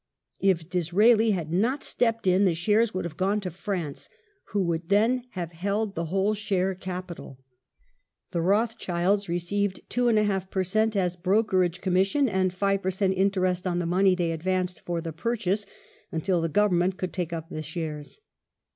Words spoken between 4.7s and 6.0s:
then have held